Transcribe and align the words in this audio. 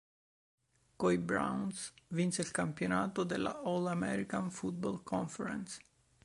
Coi 0.95 1.19
Browns 1.19 1.93
vinse 2.07 2.41
il 2.41 2.49
campionato 2.49 3.23
della 3.23 3.61
All-America 3.63 4.49
Football 4.49 5.03
Conference. 5.03 5.79